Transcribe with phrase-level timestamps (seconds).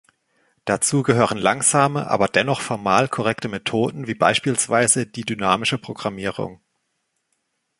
[0.65, 6.59] Dazu gehören langsame, aber dennoch formal korrekte Methoden wie beispielsweise die dynamische Programmierung.